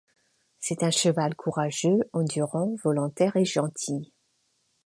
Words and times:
C'est 0.59 0.81
un 0.81 0.89
cheval 0.89 1.35
courageux, 1.35 1.99
endurant, 2.11 2.73
volontaire 2.83 3.35
et 3.37 3.45
gentil. 3.45 4.11